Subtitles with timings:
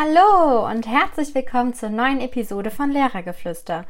[0.00, 3.84] Hallo und herzlich willkommen zur neuen Episode von Lehrergeflüster.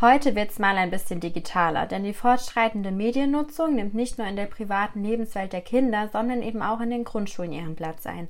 [0.00, 4.46] Heute wird's mal ein bisschen digitaler, denn die fortschreitende Mediennutzung nimmt nicht nur in der
[4.46, 8.28] privaten Lebenswelt der Kinder, sondern eben auch in den Grundschulen ihren Platz ein.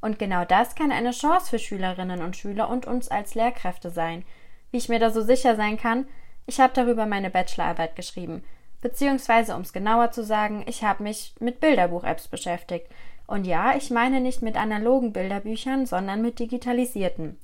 [0.00, 4.24] Und genau das kann eine Chance für Schülerinnen und Schüler und uns als Lehrkräfte sein.
[4.72, 6.08] Wie ich mir da so sicher sein kann,
[6.46, 8.42] ich habe darüber meine Bachelorarbeit geschrieben.
[8.80, 12.88] Beziehungsweise, um es genauer zu sagen, ich habe mich mit Bilderbuch-Apps beschäftigt–
[13.26, 17.38] und ja, ich meine nicht mit analogen Bilderbüchern, sondern mit digitalisierten.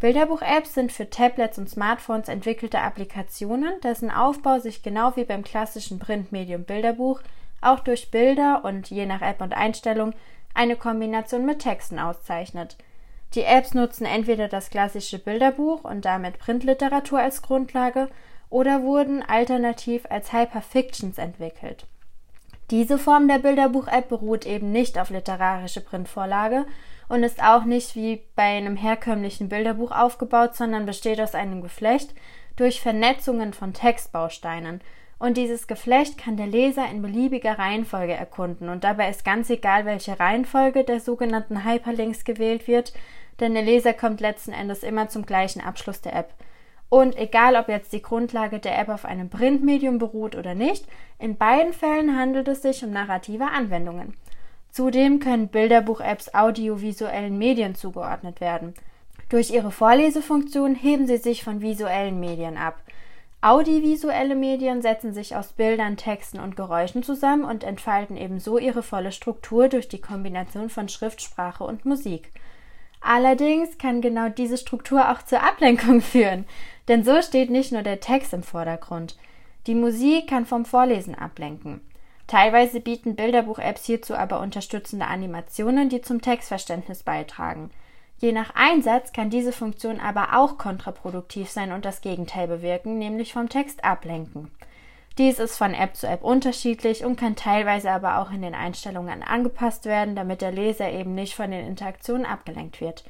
[0.00, 5.98] Bilderbuch-Apps sind für Tablets und Smartphones entwickelte Applikationen, dessen Aufbau sich genau wie beim klassischen
[5.98, 7.20] Printmedium Bilderbuch
[7.60, 10.14] auch durch Bilder und je nach App und Einstellung
[10.54, 12.76] eine Kombination mit Texten auszeichnet.
[13.34, 18.08] Die Apps nutzen entweder das klassische Bilderbuch und damit Printliteratur als Grundlage
[18.48, 21.86] oder wurden alternativ als Hyperfictions entwickelt.
[22.70, 26.66] Diese Form der Bilderbuch-App beruht eben nicht auf literarische Printvorlage
[27.08, 32.14] und ist auch nicht wie bei einem herkömmlichen Bilderbuch aufgebaut, sondern besteht aus einem Geflecht
[32.54, 34.80] durch Vernetzungen von Textbausteinen.
[35.18, 38.68] Und dieses Geflecht kann der Leser in beliebiger Reihenfolge erkunden.
[38.68, 42.92] Und dabei ist ganz egal, welche Reihenfolge der sogenannten Hyperlinks gewählt wird,
[43.40, 46.32] denn der Leser kommt letzten Endes immer zum gleichen Abschluss der App.
[46.90, 50.84] Und egal, ob jetzt die Grundlage der App auf einem Printmedium beruht oder nicht,
[51.18, 54.14] in beiden Fällen handelt es sich um narrative Anwendungen.
[54.72, 58.74] Zudem können Bilderbuch-Apps audiovisuellen Medien zugeordnet werden.
[59.28, 62.82] Durch ihre Vorlesefunktion heben sie sich von visuellen Medien ab.
[63.40, 69.12] Audiovisuelle Medien setzen sich aus Bildern, Texten und Geräuschen zusammen und entfalten ebenso ihre volle
[69.12, 72.32] Struktur durch die Kombination von Schriftsprache und Musik.
[73.00, 76.46] Allerdings kann genau diese Struktur auch zur Ablenkung führen.
[76.88, 79.16] Denn so steht nicht nur der Text im Vordergrund.
[79.66, 81.80] Die Musik kann vom Vorlesen ablenken.
[82.26, 87.70] Teilweise bieten Bilderbuch-Apps hierzu aber unterstützende Animationen, die zum Textverständnis beitragen.
[88.18, 93.32] Je nach Einsatz kann diese Funktion aber auch kontraproduktiv sein und das Gegenteil bewirken, nämlich
[93.32, 94.50] vom Text ablenken.
[95.18, 99.22] Dies ist von App zu App unterschiedlich und kann teilweise aber auch in den Einstellungen
[99.22, 103.04] angepasst werden, damit der Leser eben nicht von den Interaktionen abgelenkt wird.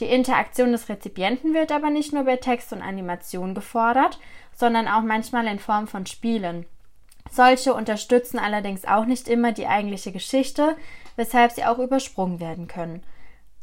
[0.00, 4.18] Die Interaktion des Rezipienten wird aber nicht nur bei Text und Animation gefordert,
[4.54, 6.66] sondern auch manchmal in Form von Spielen.
[7.30, 10.76] Solche unterstützen allerdings auch nicht immer die eigentliche Geschichte,
[11.16, 13.02] weshalb sie auch übersprungen werden können.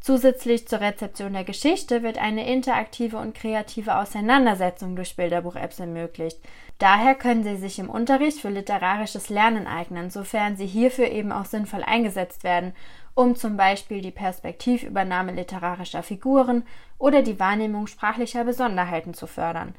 [0.06, 6.38] Zusätzlich zur Rezeption der Geschichte wird eine interaktive und kreative Auseinandersetzung durch Bilderbuch-Apps ermöglicht.
[6.78, 11.46] Daher können sie sich im Unterricht für literarisches Lernen eignen, sofern sie hierfür eben auch
[11.46, 12.76] sinnvoll eingesetzt werden
[13.16, 16.64] um zum Beispiel die Perspektivübernahme literarischer Figuren
[17.00, 19.74] oder die Wahrnehmung sprachlicher Besonderheiten zu fördern.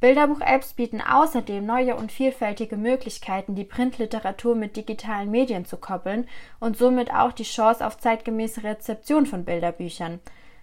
[0.00, 6.28] Bilderbuch-Apps bieten außerdem neue und vielfältige Möglichkeiten, die Printliteratur mit digitalen Medien zu koppeln
[6.60, 10.20] und somit auch die Chance auf zeitgemäße Rezeption von Bilderbüchern.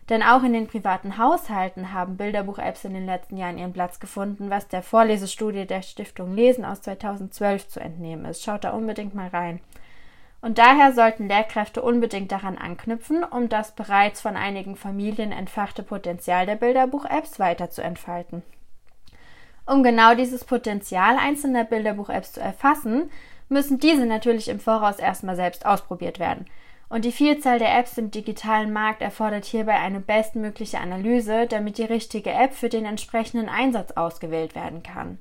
[0.10, 4.52] Denn auch in den privaten Haushalten haben Bilderbuch-Apps in den letzten Jahren ihren Platz gefunden,
[4.52, 8.44] was der Vorlesestudie der Stiftung Lesen aus 2012 zu entnehmen ist.
[8.44, 9.62] Schaut da unbedingt mal rein.
[10.42, 16.46] Und daher sollten Lehrkräfte unbedingt daran anknüpfen, um das bereits von einigen Familien entfachte Potenzial
[16.46, 18.44] der Bilderbuch-Apps weiter zu entfalten.
[19.66, 23.10] Um genau dieses Potenzial einzelner Bilderbuch-Apps zu erfassen,
[23.50, 26.46] müssen diese natürlich im Voraus erstmal selbst ausprobiert werden.
[26.90, 31.86] Und die Vielzahl der Apps im digitalen Markt erfordert hierbei eine bestmögliche Analyse, damit die
[31.86, 35.18] richtige App für den entsprechenden Einsatz ausgewählt werden kann.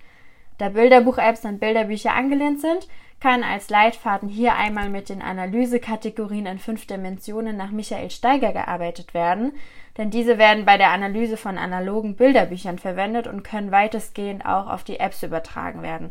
[0.58, 2.88] Da Bilderbuch-Apps an Bilderbücher angelehnt sind,
[3.20, 9.14] kann als Leitfaden hier einmal mit den Analysekategorien in fünf Dimensionen nach Michael Steiger gearbeitet
[9.14, 9.52] werden,
[9.96, 14.84] denn diese werden bei der Analyse von analogen Bilderbüchern verwendet und können weitestgehend auch auf
[14.84, 16.10] die Apps übertragen werden.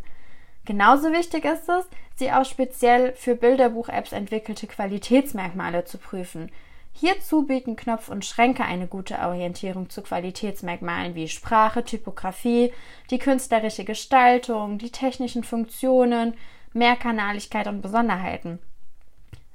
[0.66, 6.52] Genauso wichtig ist es, sie auch speziell für Bilderbuch-Apps entwickelte Qualitätsmerkmale zu prüfen.
[6.94, 12.72] Hierzu bieten Knopf und Schränke eine gute Orientierung zu Qualitätsmerkmalen wie Sprache, Typografie,
[13.10, 16.36] die künstlerische Gestaltung, die technischen Funktionen,
[16.74, 18.60] Mehrkanaligkeit und Besonderheiten.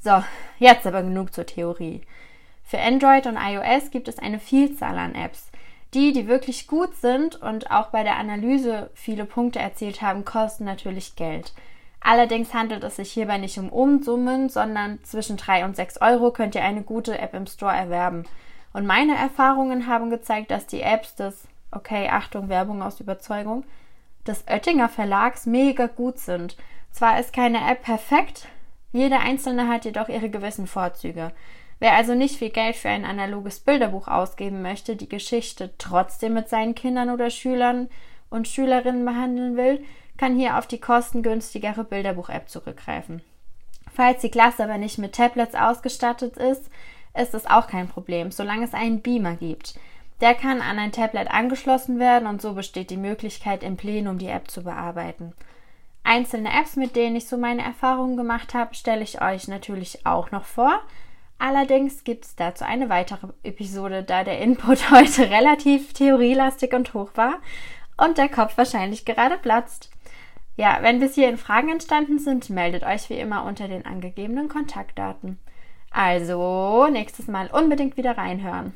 [0.00, 0.25] So,
[0.59, 2.03] jetzt aber genug zur Theorie.
[2.67, 5.51] Für Android und iOS gibt es eine Vielzahl an Apps.
[5.95, 10.65] Die, die wirklich gut sind und auch bei der Analyse viele Punkte erzielt haben, kosten
[10.65, 11.55] natürlich Geld.
[12.01, 16.55] Allerdings handelt es sich hierbei nicht um Umsummen, sondern zwischen 3 und 6 Euro könnt
[16.55, 18.25] ihr eine gute App im Store erwerben.
[18.75, 23.65] Und meine Erfahrungen haben gezeigt, dass die Apps des, okay, Achtung, Werbung aus Überzeugung,
[24.27, 26.57] des Oettinger Verlags mega gut sind
[26.97, 28.49] zwar ist keine App perfekt,
[28.91, 31.31] jede einzelne hat jedoch ihre gewissen Vorzüge.
[31.78, 36.49] Wer also nicht viel Geld für ein analoges Bilderbuch ausgeben möchte, die Geschichte trotzdem mit
[36.49, 37.88] seinen Kindern oder Schülern
[38.31, 39.84] und Schülerinnen behandeln will,
[40.17, 43.23] kann hier auf die kostengünstigere Bilderbuch-App zurückgreifen.
[43.93, 46.70] Falls die Klasse aber nicht mit Tablets ausgestattet ist,
[47.19, 49.78] ist es auch kein Problem, solange es einen Beamer gibt.
[50.20, 54.28] Der kann an ein Tablet angeschlossen werden und so besteht die Möglichkeit, im Plenum die
[54.28, 55.34] App zu bearbeiten.
[56.05, 60.31] Einzelne Apps, mit denen ich so meine Erfahrungen gemacht habe, stelle ich euch natürlich auch
[60.31, 60.81] noch vor.
[61.38, 67.11] Allerdings gibt es dazu eine weitere Episode, da der Input heute relativ theorielastig und hoch
[67.15, 67.35] war
[67.97, 69.91] und der Kopf wahrscheinlich gerade platzt.
[70.56, 75.38] Ja, wenn bis hierhin Fragen entstanden sind, meldet euch wie immer unter den angegebenen Kontaktdaten.
[75.91, 78.73] Also, nächstes Mal unbedingt wieder reinhören.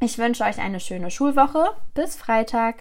[0.00, 1.70] Ich wünsche euch eine schöne Schulwoche.
[1.94, 2.76] Bis Freitag.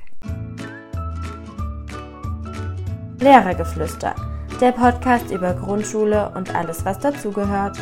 [3.20, 4.16] Lehrergeflüster,
[4.60, 7.78] der Podcast über Grundschule und alles, was dazugehört.